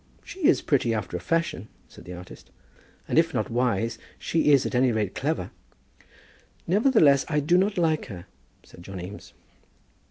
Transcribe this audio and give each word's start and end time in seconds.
"She 0.23 0.47
is 0.47 0.63
pretty 0.63 0.95
after 0.95 1.15
a 1.15 1.19
fashion," 1.19 1.67
said 1.87 2.05
the 2.05 2.13
artist, 2.15 2.49
"and 3.07 3.19
if 3.19 3.35
not 3.35 3.51
wise, 3.51 3.99
she 4.17 4.51
is 4.51 4.65
at 4.65 4.73
any 4.73 4.91
rate 4.91 5.13
clever." 5.13 5.51
"Nevertheless, 6.65 7.23
I 7.29 7.39
do 7.39 7.55
not 7.55 7.77
like 7.77 8.07
her," 8.07 8.25
said 8.63 8.81
John 8.81 8.99
Eames. 8.99 9.33